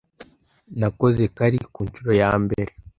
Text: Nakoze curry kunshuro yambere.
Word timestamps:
Nakoze 0.79 1.21
curry 1.35 1.59
kunshuro 1.73 2.11
yambere. 2.21 2.71